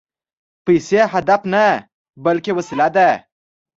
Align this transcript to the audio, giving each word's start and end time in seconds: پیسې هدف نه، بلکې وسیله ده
پیسې 0.65 0.99
هدف 1.13 1.41
نه، 1.53 1.65
بلکې 2.25 2.51
وسیله 2.57 2.87
ده 2.95 3.09